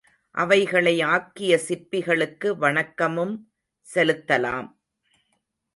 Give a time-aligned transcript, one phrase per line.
[0.35, 3.35] அவைகளை ஆக்கிய சிற்பிகளுக்கு வணக்கமும்
[3.87, 4.69] செலுத்தலாம்.